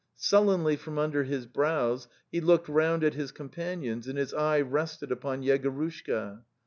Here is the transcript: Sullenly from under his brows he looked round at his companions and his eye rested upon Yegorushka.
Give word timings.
Sullenly 0.15 0.77
from 0.77 0.97
under 0.97 1.25
his 1.25 1.45
brows 1.45 2.07
he 2.31 2.41
looked 2.41 2.67
round 2.67 3.03
at 3.03 3.13
his 3.13 3.31
companions 3.31 4.07
and 4.07 4.17
his 4.17 4.33
eye 4.33 4.59
rested 4.59 5.11
upon 5.11 5.43
Yegorushka. 5.43 6.41